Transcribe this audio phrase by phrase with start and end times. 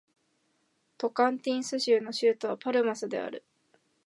[0.97, 3.43] トカンティンス州の州都はパルマスである